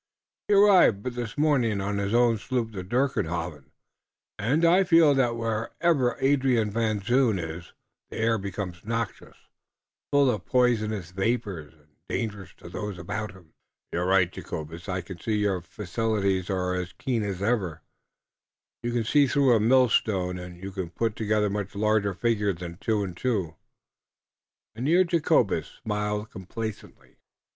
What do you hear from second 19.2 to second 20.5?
through a mill stone,